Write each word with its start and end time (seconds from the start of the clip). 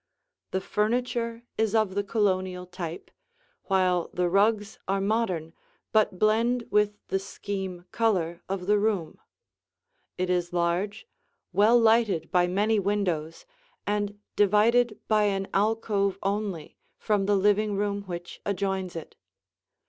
The 0.49 0.61
furniture 0.61 1.43
is 1.59 1.75
of 1.75 1.93
the 1.93 2.03
Colonial 2.03 2.65
type, 2.65 3.11
while 3.65 4.09
the 4.11 4.27
rugs 4.27 4.79
are 4.87 4.99
modern 4.99 5.53
but 5.91 6.17
blend 6.17 6.65
with 6.71 6.97
the 7.09 7.19
scheme 7.19 7.85
color 7.91 8.41
of 8.49 8.65
the 8.65 8.79
room. 8.79 9.19
It 10.17 10.31
is 10.31 10.53
large, 10.53 11.07
well 11.53 11.79
lighted 11.79 12.31
by 12.31 12.47
many 12.47 12.79
windows, 12.79 13.45
and 13.85 14.19
divided 14.35 14.99
by 15.07 15.25
an 15.25 15.47
alcove 15.53 16.17
only 16.23 16.77
from 16.97 17.27
the 17.27 17.35
living 17.37 17.75
room 17.77 18.01
which 18.05 18.41
adjoins 18.43 18.95
it. 18.95 19.15